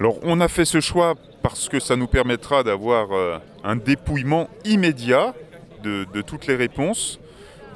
[0.00, 4.48] Alors on a fait ce choix parce que ça nous permettra d'avoir euh, un dépouillement
[4.64, 5.34] immédiat
[5.82, 7.18] de, toutes les réponses,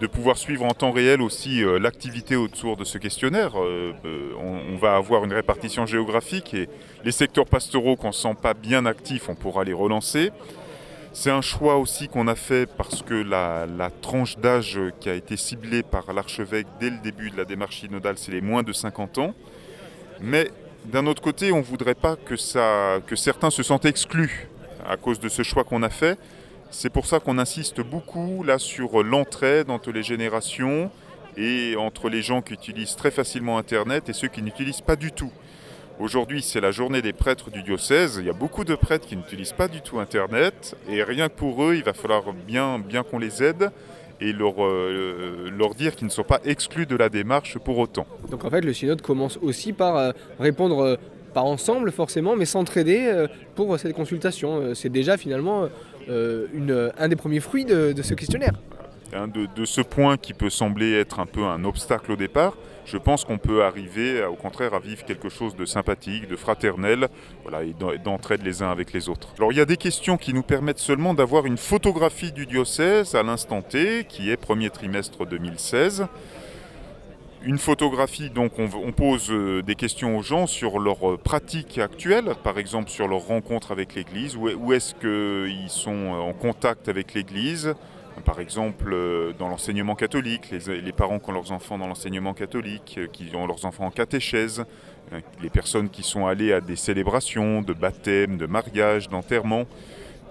[0.00, 3.52] de pouvoir suivre en temps réel aussi euh, l'activité autour de ce questionnaire.
[3.58, 3.92] Euh,
[4.38, 6.68] on, va avoir une répartition géographique et
[7.04, 10.30] les secteurs pastoraux qu'on ne sent pas bien actifs, on pourra les relancer.
[11.12, 15.36] C'est un choix aussi qu'on a fait parce que la, tranche d'âge qui a été
[15.36, 19.18] ciblée par l'archevêque dès le début de la démarche synodale, c'est les moins de 50
[19.18, 19.34] ans.
[20.84, 24.48] D'un autre côté, on ne voudrait pas que, certains se sentent exclus
[24.88, 26.18] à cause de ce choix qu'on a fait.
[26.70, 30.90] C'est pour ça qu'on insiste beaucoup là sur l'entraide entre les générations
[31.36, 35.12] et entre les gens qui utilisent très facilement Internet et ceux qui n'utilisent pas du
[35.12, 35.30] tout.
[36.00, 38.16] Aujourd'hui, c'est la journée des prêtres du diocèse.
[38.18, 40.74] Il y a beaucoup de prêtres qui n'utilisent pas du tout Internet.
[40.88, 43.70] Et rien que pour eux, il va falloir bien qu'on les aide
[44.22, 48.06] et leur, euh, leur dire qu'ils ne sont pas exclus de la démarche pour autant.
[48.30, 50.96] Donc en fait, le synode commence aussi par euh, répondre, euh,
[51.34, 54.74] pas ensemble forcément, mais s'entraider pour cette consultation.
[54.74, 55.66] C'est déjà finalement
[56.06, 58.52] un des premiers fruits de ce questionnaire.
[59.12, 62.96] De, de, ce point qui peut sembler être un peu un obstacle au départ, je
[62.96, 67.08] pense qu'on peut arriver au contraire à vivre quelque chose de sympathique, de fraternel,
[67.62, 69.34] et d'entraide les uns avec les autres.
[69.36, 73.14] Alors il y a des questions qui nous permettent seulement d'avoir une photographie du diocèse
[73.14, 76.06] à l'instant T, qui est premier trimestre 2016
[77.44, 82.56] une photographie, donc on, pose euh, des questions aux gens sur leur pratique actuelle, par
[82.56, 87.74] exemple sur leur rencontre avec l'Église, où est-ce qu'ils sont en contact avec l'Église,
[88.20, 92.96] par exemple, euh, dans l'enseignement catholique, les, parents qui ont leurs enfants dans l'enseignement catholique,
[92.98, 94.64] euh, qui ont leurs enfants en catéchèse,
[95.12, 99.64] euh, les personnes qui sont allées à des célébrations de baptême, de mariage, d'enterrement,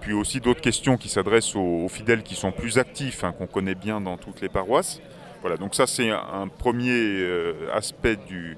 [0.00, 3.74] puis aussi d'autres questions qui s'adressent aux, fidèles qui sont plus actifs, hein, qu'on connaît
[3.74, 5.00] bien dans toutes les paroisses.
[5.40, 7.26] Voilà, donc ça c'est un, premier
[7.72, 8.56] aspect du,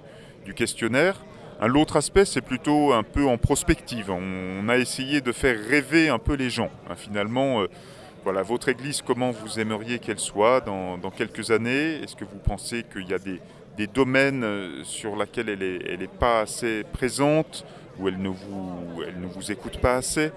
[0.54, 1.24] questionnaire.
[1.60, 4.10] Un autre aspect, c'est plutôt un peu en prospective.
[4.10, 6.70] On, a essayé de faire rêver un peu les gens.
[6.90, 7.64] Hein, finalement,
[8.24, 12.00] voilà, votre Église, comment vous aimeriez qu'elle soit dans, quelques années?
[12.02, 16.40] Est-ce que vous pensez qu'il y a des, domaines euh, sur lesquels elle n'est pas
[16.40, 17.66] assez présente
[17.98, 20.32] ou elle ne vous, elle ne vous écoute pas assez?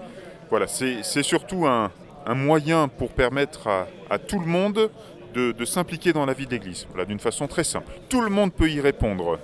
[0.50, 1.90] Voilà, c'est surtout un,
[2.34, 3.68] moyen pour permettre
[4.10, 4.90] à, tout le monde
[5.32, 7.90] de, s'impliquer dans la vie de l'Église, voilà, d'une façon très simple.
[8.10, 9.38] Tout le monde peut y répondre.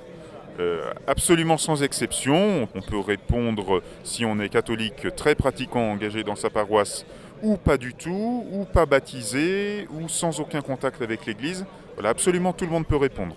[0.61, 2.69] Euh, absolument sans exception.
[2.75, 7.05] On peut répondre si on est catholique très pratiquant, engagé dans sa paroisse,
[7.43, 11.67] ou pas du tout, ou pas baptisé, ou sans aucun contact avec l'Église.
[11.95, 13.37] Voilà, absolument tout le monde peut répondre.